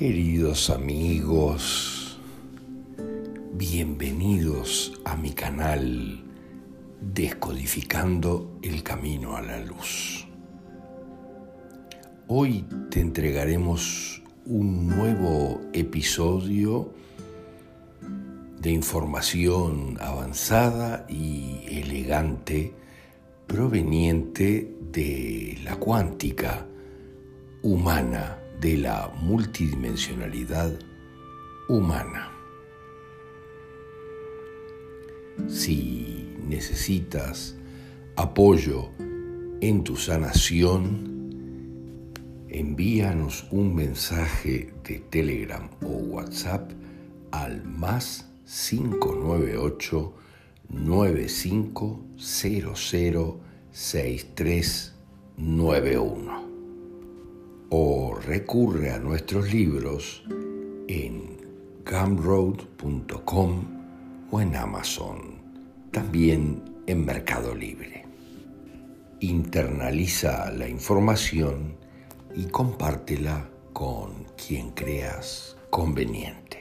Queridos 0.00 0.70
amigos, 0.70 2.18
bienvenidos 3.52 4.98
a 5.04 5.14
mi 5.14 5.32
canal 5.32 6.24
Descodificando 7.02 8.58
el 8.62 8.82
Camino 8.82 9.36
a 9.36 9.42
la 9.42 9.60
Luz. 9.60 10.26
Hoy 12.28 12.64
te 12.90 13.00
entregaremos 13.00 14.22
un 14.46 14.88
nuevo 14.88 15.60
episodio 15.74 16.94
de 18.58 18.70
información 18.70 19.98
avanzada 20.00 21.04
y 21.10 21.60
elegante 21.68 22.72
proveniente 23.46 24.74
de 24.80 25.58
la 25.62 25.76
cuántica 25.76 26.66
humana 27.60 28.39
de 28.60 28.76
la 28.76 29.10
multidimensionalidad 29.20 30.78
humana. 31.68 32.30
Si 35.48 36.36
necesitas 36.46 37.56
apoyo 38.16 38.90
en 39.60 39.82
tu 39.82 39.96
sanación, 39.96 41.08
envíanos 42.48 43.48
un 43.50 43.74
mensaje 43.74 44.72
de 44.84 44.98
Telegram 44.98 45.70
o 45.82 45.88
WhatsApp 45.88 46.70
al 47.30 47.64
más 47.64 48.28
598 48.44 50.14
9500 50.68 53.36
6391 53.72 56.39
o 57.70 58.14
recurre 58.14 58.92
a 58.92 58.98
nuestros 58.98 59.52
libros 59.52 60.24
en 60.88 61.38
gumroad.com 61.88 63.64
o 64.30 64.40
en 64.40 64.56
Amazon, 64.56 65.40
también 65.92 66.62
en 66.86 67.04
Mercado 67.04 67.54
Libre. 67.54 68.04
Internaliza 69.20 70.50
la 70.50 70.68
información 70.68 71.76
y 72.34 72.44
compártela 72.46 73.48
con 73.72 74.26
quien 74.36 74.70
creas 74.70 75.56
conveniente. 75.70 76.59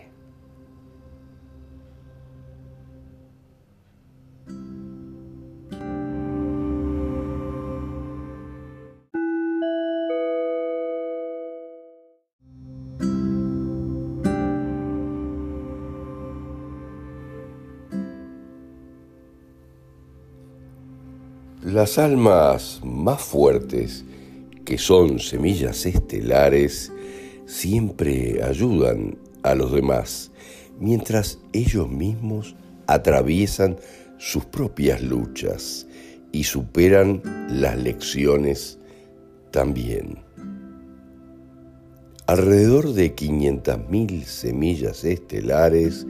Las 21.79 21.97
almas 21.97 22.81
más 22.83 23.21
fuertes, 23.21 24.03
que 24.65 24.77
son 24.77 25.17
semillas 25.17 25.85
estelares, 25.85 26.91
siempre 27.45 28.43
ayudan 28.43 29.17
a 29.43 29.55
los 29.55 29.71
demás, 29.71 30.29
mientras 30.77 31.39
ellos 31.53 31.89
mismos 31.89 32.57
atraviesan 32.85 33.77
sus 34.17 34.43
propias 34.43 35.01
luchas 35.01 35.87
y 36.33 36.43
superan 36.43 37.21
las 37.49 37.77
lecciones 37.77 38.77
también. 39.51 40.19
Alrededor 42.27 42.91
de 42.91 43.15
500.000 43.15 44.23
semillas 44.25 45.05
estelares 45.05 46.05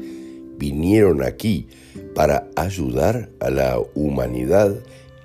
vinieron 0.57 1.21
aquí 1.21 1.67
para 2.15 2.47
ayudar 2.55 3.29
a 3.39 3.51
la 3.51 3.79
humanidad 3.93 4.75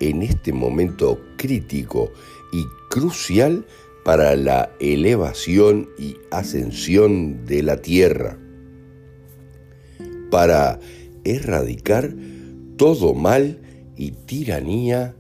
en 0.08 0.22
este 0.22 0.52
momento 0.52 1.20
crítico 1.36 2.12
y 2.52 2.64
crucial 2.90 3.66
para 4.04 4.36
la 4.36 4.70
elevación 4.80 5.88
y 5.98 6.16
ascensión 6.30 7.46
de 7.46 7.62
la 7.62 7.80
Tierra, 7.80 8.38
para 10.30 10.78
erradicar 11.24 12.14
todo 12.76 13.14
mal 13.14 13.60
y 13.96 14.10
tiranía 14.10 15.14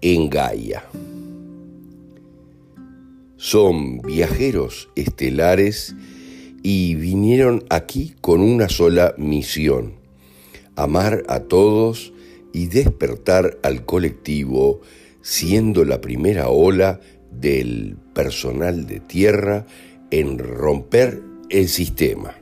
en 0.00 0.30
Gaia. 0.30 0.84
Son 3.36 3.98
viajeros 4.00 4.88
estelares 4.96 5.94
y 6.62 6.94
vinieron 6.94 7.64
aquí 7.68 8.14
con 8.22 8.40
una 8.40 8.70
sola 8.70 9.14
misión, 9.18 9.94
amar 10.74 11.22
a 11.28 11.40
todos 11.40 12.14
y 12.56 12.68
despertar 12.68 13.58
al 13.62 13.84
colectivo 13.84 14.80
siendo 15.20 15.84
la 15.84 16.00
primera 16.00 16.48
ola 16.48 17.00
del 17.30 17.98
personal 18.14 18.86
de 18.86 18.98
tierra 18.98 19.66
en 20.10 20.38
romper 20.38 21.20
el 21.50 21.68
sistema. 21.68 22.34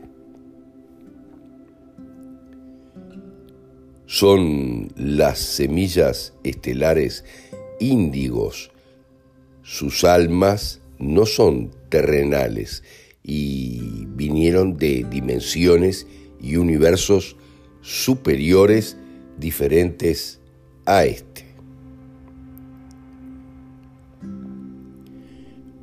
Son 4.07 4.93
las 4.95 5.41
semillas 5.41 6.33
estelares 6.45 7.25
índigos. 7.81 8.71
Sus 9.65 10.05
almas 10.05 10.81
no 11.01 11.27
son 11.27 11.73
terrenales 11.89 12.85
y 13.25 14.07
vinieron 14.11 14.77
de 14.77 15.05
dimensiones 15.11 16.07
y 16.41 16.55
universos 16.55 17.37
superiores 17.81 18.97
diferentes 19.39 20.41
a 20.87 21.05
este. 21.05 21.45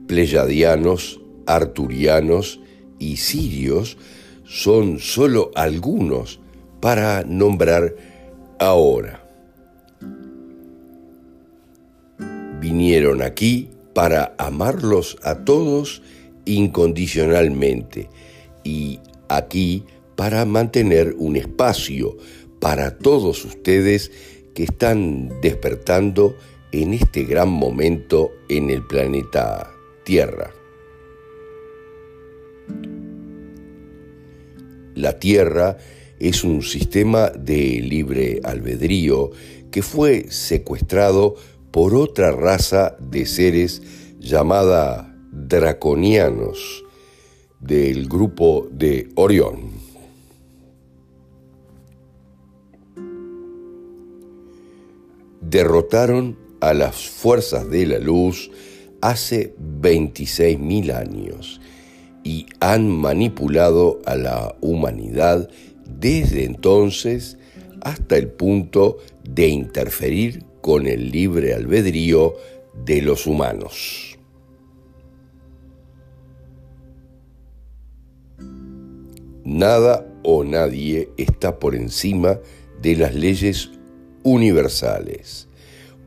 Pleyadianos, 0.07 1.21
arturianos 1.45 2.59
y 2.99 3.17
sirios 3.17 3.97
son 4.45 4.99
solo 4.99 5.51
algunos 5.55 6.39
para 6.81 7.23
nombrar 7.23 7.95
ahora. 8.59 9.25
Vinieron 12.59 13.21
aquí 13.21 13.69
para 13.93 14.35
amarlos 14.37 15.17
a 15.23 15.43
todos 15.43 16.01
incondicionalmente 16.45 18.09
y 18.63 18.99
aquí 19.29 19.85
para 20.15 20.45
mantener 20.45 21.15
un 21.17 21.35
espacio 21.35 22.17
para 22.61 22.97
todos 22.97 23.43
ustedes 23.43 24.11
que 24.53 24.63
están 24.63 25.41
despertando 25.41 26.37
en 26.71 26.93
este 26.93 27.23
gran 27.23 27.49
momento 27.49 28.31
en 28.47 28.69
el 28.69 28.85
planeta 28.85 29.73
Tierra. 30.05 30.51
La 34.95 35.19
Tierra 35.19 35.77
es 36.19 36.43
un 36.43 36.61
sistema 36.61 37.29
de 37.31 37.81
libre 37.81 38.39
albedrío 38.43 39.31
que 39.71 39.81
fue 39.81 40.27
secuestrado 40.29 41.35
por 41.71 41.95
otra 41.95 42.31
raza 42.31 42.95
de 42.99 43.25
seres 43.25 43.81
llamada 44.19 45.17
draconianos 45.31 46.83
del 47.59 48.07
grupo 48.07 48.67
de 48.71 49.09
Orión. 49.15 49.80
Derrotaron 55.51 56.37
a 56.61 56.73
las 56.73 57.09
fuerzas 57.09 57.69
de 57.69 57.85
la 57.85 57.99
luz 57.99 58.49
hace 59.01 59.53
26.000 59.81 60.95
años 60.95 61.59
y 62.23 62.45
han 62.61 62.89
manipulado 62.89 63.99
a 64.05 64.15
la 64.15 64.55
humanidad 64.61 65.49
desde 65.85 66.45
entonces 66.45 67.37
hasta 67.81 68.15
el 68.15 68.29
punto 68.29 68.99
de 69.27 69.49
interferir 69.49 70.45
con 70.61 70.87
el 70.87 71.11
libre 71.11 71.53
albedrío 71.53 72.35
de 72.85 73.01
los 73.01 73.27
humanos. 73.27 74.17
Nada 79.43 80.07
o 80.23 80.45
nadie 80.45 81.09
está 81.17 81.59
por 81.59 81.75
encima 81.75 82.39
de 82.81 82.95
las 82.95 83.15
leyes 83.15 83.71
universales. 84.23 85.47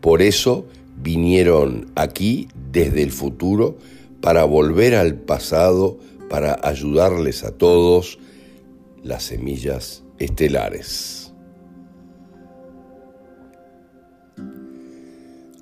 Por 0.01 0.23
eso 0.23 0.67
vinieron 0.97 1.91
aquí 1.95 2.49
desde 2.73 3.03
el 3.03 3.11
futuro 3.11 3.77
para 4.21 4.45
volver 4.45 4.95
al 4.95 5.15
pasado, 5.17 5.99
para 6.29 6.59
ayudarles 6.63 7.45
a 7.45 7.53
todos 7.53 8.19
las 9.03 9.25
semillas 9.25 10.03
estelares. 10.19 11.33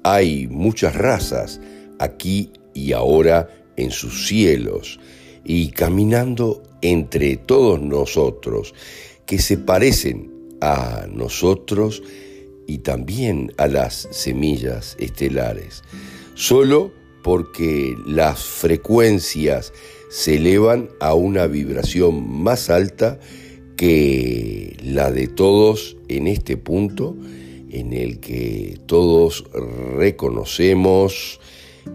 Hay 0.05 0.48
muchas 0.48 0.96
razas 0.96 1.60
aquí 1.98 2.52
y 2.75 2.93
ahora 2.93 3.48
en 3.76 3.90
sus 3.90 4.26
cielos 4.26 4.98
y 5.44 5.70
caminando 5.70 6.62
entre 6.82 7.37
todos 7.37 7.81
nosotros 7.81 8.75
que 9.26 9.38
se 9.38 9.58
parecen 9.58 10.32
a 10.60 11.06
nosotros 11.08 12.02
y 12.66 12.78
también 12.78 13.52
a 13.56 13.66
las 13.66 14.08
semillas 14.10 14.96
estelares, 14.98 15.82
solo 16.34 16.92
porque 17.22 17.96
las 18.06 18.42
frecuencias 18.44 19.72
se 20.10 20.36
elevan 20.36 20.90
a 21.00 21.14
una 21.14 21.46
vibración 21.46 22.42
más 22.42 22.68
alta 22.70 23.18
que 23.76 24.76
la 24.82 25.10
de 25.10 25.28
todos 25.28 25.96
en 26.08 26.26
este 26.26 26.56
punto 26.56 27.16
en 27.70 27.92
el 27.94 28.20
que 28.20 28.78
todos 28.86 29.46
reconocemos 29.96 31.40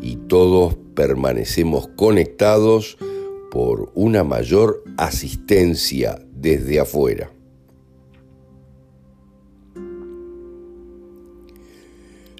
y 0.01 0.15
todos 0.15 0.75
permanecemos 0.95 1.87
conectados 1.95 2.97
por 3.51 3.91
una 3.93 4.23
mayor 4.23 4.83
asistencia 4.97 6.19
desde 6.33 6.79
afuera. 6.79 7.31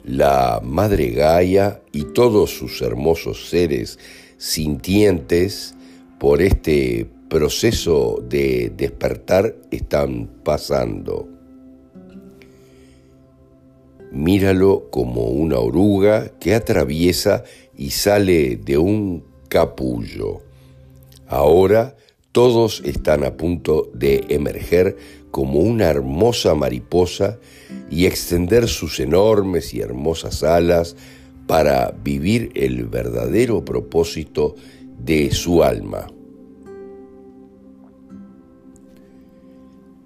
La 0.08 0.62
Madre 0.64 1.10
Gaia 1.10 1.82
y 1.92 2.06
todos 2.06 2.52
sus 2.52 2.82
hermosos 2.82 3.50
seres 3.50 4.00
sintientes 4.38 5.76
por 6.18 6.42
este 6.42 7.10
proceso 7.28 8.24
de 8.26 8.72
despertar 8.74 9.58
están 9.70 10.28
pasando. 10.46 11.28
Míralo 14.10 14.90
como 14.92 15.24
una 15.26 15.60
oruga 15.60 16.30
que 16.40 16.56
atraviesa 16.56 17.44
y 17.76 17.90
sale 17.90 18.56
de 18.56 18.78
un 18.78 19.26
capullo. 19.50 20.40
Ahora 21.28 21.98
todos 22.38 22.84
están 22.86 23.24
a 23.24 23.36
punto 23.36 23.90
de 23.96 24.24
emerger 24.30 24.96
como 25.32 25.60
una 25.62 25.86
hermosa 25.86 26.54
mariposa 26.54 27.40
y 27.90 28.06
extender 28.06 28.68
sus 28.68 29.00
enormes 29.00 29.74
y 29.74 29.82
hermosas 29.82 30.44
alas 30.44 30.96
para 31.48 31.96
vivir 32.04 32.52
el 32.54 32.86
verdadero 32.86 33.66
propósito 33.66 34.54
de 35.04 35.32
su 35.32 35.64
alma. 35.64 36.06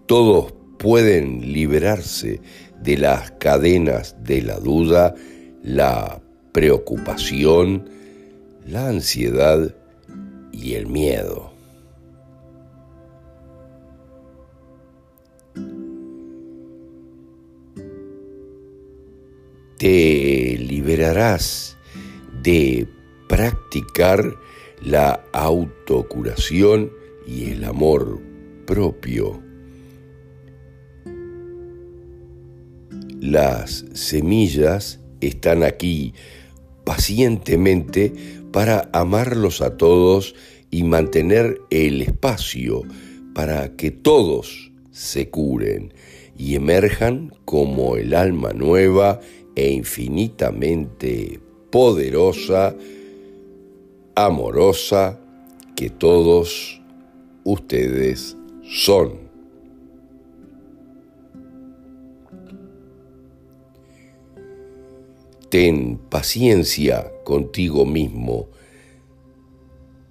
Todos 0.06 0.54
pueden 0.80 1.52
liberarse 1.52 2.40
de 2.82 2.98
las 2.98 3.32
cadenas 3.32 4.16
de 4.24 4.42
la 4.42 4.58
duda, 4.58 5.16
la 5.64 6.22
preocupación, 6.54 7.90
la 8.66 8.88
ansiedad 8.88 9.76
y 10.54 10.76
el 10.76 10.88
miedo. 10.88 11.51
Te 19.82 20.60
liberarás 20.60 21.76
de 22.44 22.88
practicar 23.28 24.36
la 24.80 25.26
autocuración 25.34 26.92
y 27.26 27.46
el 27.50 27.64
amor 27.64 28.22
propio. 28.68 29.42
Las 33.20 33.86
semillas 33.94 35.00
están 35.20 35.64
aquí 35.64 36.14
pacientemente 36.84 38.14
para 38.52 38.88
amarlos 38.94 39.64
a 39.64 39.78
todos 39.78 40.36
y 40.70 40.84
mantener 40.84 41.60
el 41.72 42.04
espacio 42.04 42.84
para 43.34 43.76
que 43.78 43.90
todos 43.90 44.72
se 44.92 45.32
curen 45.32 45.92
y 46.38 46.56
emerjan 46.56 47.34
como 47.46 47.98
el 47.98 48.14
alma 48.14 48.52
nueva 48.54 49.20
e 49.56 49.72
infinitamente 49.72 51.40
poderosa, 51.70 52.76
amorosa 54.16 55.20
que 55.76 55.90
todos 55.90 56.82
ustedes 57.44 58.38
son. 58.64 59.32
Ten 65.50 65.98
paciencia 66.10 67.12
contigo 67.26 67.86
mismo. 67.86 68.48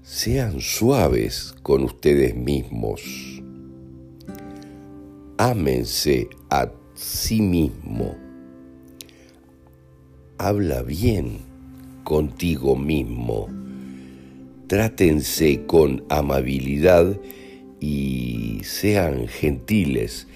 Sean 0.02 0.60
suaves 0.60 1.54
con 1.62 1.84
ustedes 1.84 2.34
mismos. 2.34 3.00
Ámense 5.38 6.28
a 6.50 6.70
sí 6.94 7.40
mismo. 7.40 8.29
Habla 10.42 10.80
bien 10.80 11.40
contigo 12.02 12.74
mismo. 12.74 13.48
Trátense 14.68 15.66
con 15.66 16.02
amabilidad 16.08 17.14
y 17.78 18.60
sean 18.64 19.28
gentiles, 19.28 20.26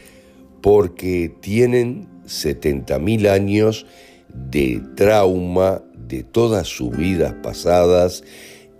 porque 0.60 1.34
tienen 1.40 2.06
setenta 2.26 2.98
mil 2.98 3.26
años 3.26 3.86
de 4.28 4.82
trauma 4.94 5.80
de 5.96 6.22
todas 6.22 6.68
sus 6.68 6.94
vidas 6.94 7.32
pasadas 7.42 8.24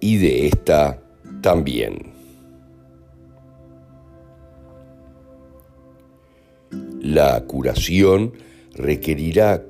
y 0.00 0.18
de 0.18 0.48
esta 0.48 1.02
también. 1.40 2.12
La 7.00 7.42
curación 7.46 8.34
requerirá 8.74 9.64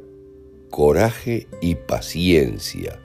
coraje 0.75 1.47
y 1.61 1.77
paciencia, 1.77 3.01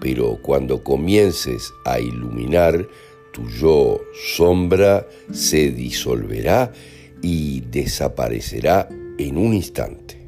pero 0.00 0.38
cuando 0.40 0.82
comiences 0.82 1.70
a 1.84 2.00
iluminar, 2.00 2.88
tu 3.34 3.46
yo 3.50 4.00
sombra 4.34 5.06
se 5.30 5.72
disolverá 5.72 6.72
y 7.20 7.60
desaparecerá 7.70 8.88
en 9.18 9.36
un 9.36 9.52
instante. 9.52 10.26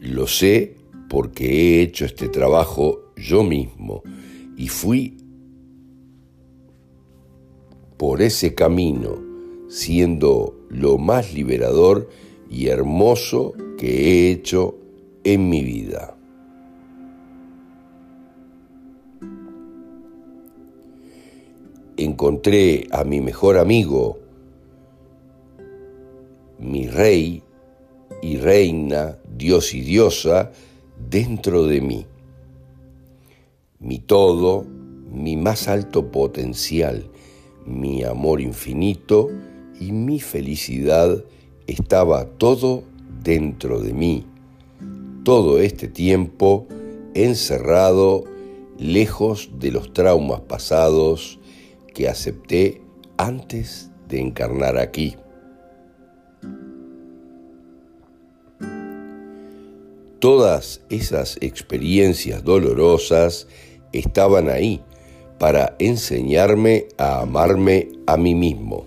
Lo 0.00 0.26
sé 0.26 0.74
porque 1.08 1.46
he 1.46 1.82
hecho 1.82 2.04
este 2.04 2.28
trabajo 2.28 3.12
yo 3.14 3.44
mismo 3.44 4.02
y 4.56 4.66
fui 4.66 5.16
por 7.96 8.20
ese 8.20 8.52
camino 8.56 9.29
siendo 9.70 10.58
lo 10.68 10.98
más 10.98 11.32
liberador 11.32 12.10
y 12.50 12.66
hermoso 12.66 13.54
que 13.78 13.86
he 13.88 14.30
hecho 14.32 14.74
en 15.22 15.48
mi 15.48 15.62
vida. 15.62 16.16
Encontré 21.96 22.88
a 22.90 23.04
mi 23.04 23.20
mejor 23.20 23.58
amigo, 23.58 24.18
mi 26.58 26.88
rey, 26.88 27.44
y 28.22 28.38
reina, 28.38 29.18
Dios 29.36 29.72
y 29.72 29.82
diosa, 29.82 30.50
dentro 31.08 31.66
de 31.66 31.80
mí. 31.80 32.06
Mi 33.78 33.98
todo, 34.00 34.66
mi 35.12 35.36
más 35.36 35.68
alto 35.68 36.10
potencial, 36.10 37.08
mi 37.64 38.02
amor 38.02 38.40
infinito 38.40 39.28
y 39.80 39.92
mi 39.92 40.20
felicidad 40.20 41.24
estaba 41.66 42.26
todo 42.26 42.84
dentro 43.24 43.80
de 43.80 43.92
mí. 43.92 44.26
Todo 45.24 45.58
este 45.58 45.88
tiempo 45.88 46.66
encerrado 47.14 48.24
lejos 48.78 49.50
de 49.58 49.72
los 49.72 49.92
traumas 49.92 50.40
pasados 50.42 51.40
que 51.94 52.08
acepté 52.08 52.82
antes 53.16 53.90
de 54.08 54.20
encarnar 54.20 54.78
aquí. 54.78 55.16
Todas 60.18 60.82
esas 60.90 61.38
experiencias 61.40 62.44
dolorosas 62.44 63.46
estaban 63.92 64.50
ahí 64.50 64.82
para 65.38 65.74
enseñarme 65.78 66.88
a 66.98 67.22
amarme 67.22 67.88
a 68.06 68.18
mí 68.18 68.34
mismo 68.34 68.84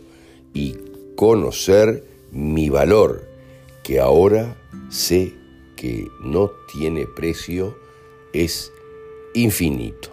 y 0.53 0.75
conocer 1.23 2.03
mi 2.33 2.67
valor, 2.69 3.25
que 3.81 4.01
ahora 4.01 4.57
sé 4.89 5.31
que 5.77 6.05
no 6.21 6.51
tiene 6.69 7.07
precio, 7.07 7.77
es 8.33 8.73
infinito. 9.33 10.09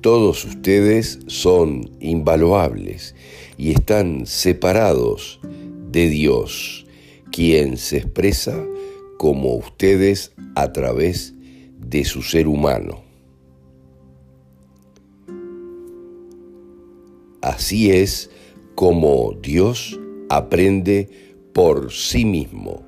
Todos 0.00 0.42
ustedes 0.46 1.18
son 1.26 1.90
invaluables 2.00 3.14
y 3.58 3.72
están 3.72 4.24
separados 4.24 5.38
de 5.90 6.08
Dios, 6.08 6.86
quien 7.30 7.76
se 7.76 7.98
expresa 7.98 8.58
como 9.18 9.54
ustedes 9.54 10.32
a 10.54 10.72
través 10.72 11.34
de 11.76 12.06
su 12.06 12.22
ser 12.22 12.48
humano. 12.48 13.09
Así 17.42 17.90
es 17.90 18.30
como 18.74 19.34
Dios 19.40 19.98
aprende 20.28 21.08
por 21.52 21.92
sí 21.92 22.24
mismo. 22.24 22.84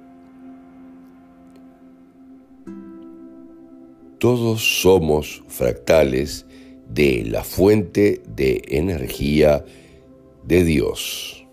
Todos 4.18 4.80
somos 4.80 5.42
fractales 5.48 6.46
de 6.88 7.24
la 7.24 7.42
fuente 7.42 8.22
de 8.28 8.62
energía 8.68 9.64
de 10.44 10.64
Dios. 10.64 11.44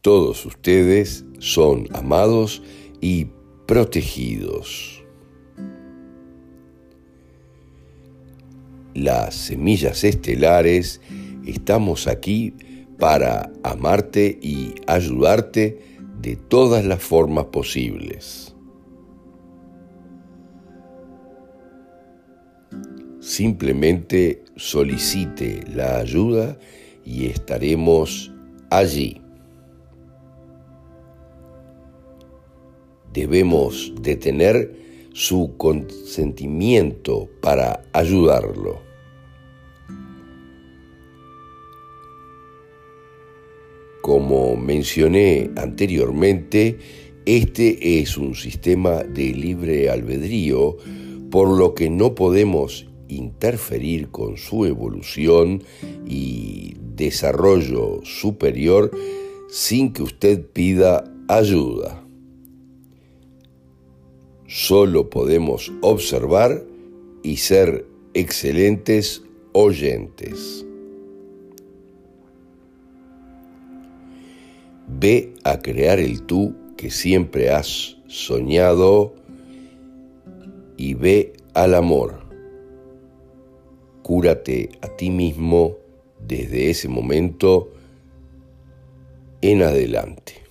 Todos 0.00 0.46
ustedes 0.46 1.24
son 1.38 1.88
amados 1.92 2.62
y 3.00 3.26
protegidos. 3.66 5.05
Las 8.96 9.34
semillas 9.34 10.04
estelares 10.04 11.02
estamos 11.44 12.06
aquí 12.06 12.54
para 12.98 13.52
amarte 13.62 14.38
y 14.40 14.74
ayudarte 14.86 15.78
de 16.22 16.36
todas 16.36 16.82
las 16.82 17.02
formas 17.02 17.44
posibles. 17.52 18.56
Simplemente 23.20 24.42
solicite 24.56 25.62
la 25.74 25.98
ayuda 25.98 26.56
y 27.04 27.26
estaremos 27.26 28.32
allí. 28.70 29.20
Debemos 33.12 33.92
de 34.00 34.16
tener 34.16 34.74
su 35.12 35.54
consentimiento 35.58 37.28
para 37.42 37.82
ayudarlo. 37.92 38.85
Como 44.06 44.54
mencioné 44.54 45.50
anteriormente, 45.56 46.78
este 47.24 47.98
es 48.00 48.16
un 48.16 48.36
sistema 48.36 49.02
de 49.02 49.34
libre 49.34 49.90
albedrío, 49.90 50.76
por 51.28 51.48
lo 51.48 51.74
que 51.74 51.90
no 51.90 52.14
podemos 52.14 52.86
interferir 53.08 54.06
con 54.12 54.36
su 54.36 54.64
evolución 54.64 55.64
y 56.06 56.76
desarrollo 56.94 57.98
superior 58.04 58.92
sin 59.48 59.92
que 59.92 60.04
usted 60.04 60.46
pida 60.52 61.02
ayuda. 61.26 62.00
Solo 64.46 65.10
podemos 65.10 65.72
observar 65.80 66.64
y 67.24 67.38
ser 67.38 67.88
excelentes 68.14 69.24
oyentes. 69.52 70.64
Ve 74.98 75.34
a 75.44 75.58
crear 75.58 75.98
el 75.98 76.22
tú 76.22 76.54
que 76.78 76.90
siempre 76.90 77.50
has 77.50 77.98
soñado 78.06 79.12
y 80.78 80.94
ve 80.94 81.34
al 81.52 81.74
amor. 81.74 82.20
Cúrate 84.02 84.70
a 84.80 84.88
ti 84.88 85.10
mismo 85.10 85.76
desde 86.26 86.70
ese 86.70 86.88
momento 86.88 87.70
en 89.42 89.62
adelante. 89.62 90.45